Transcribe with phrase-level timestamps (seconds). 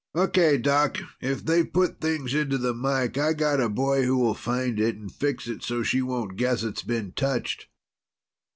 [0.15, 0.97] Okay, Doc.
[1.21, 5.47] If they've put things into the mike, I've got a boy who'll find and fix
[5.47, 7.67] it so she won't guess it's been touched."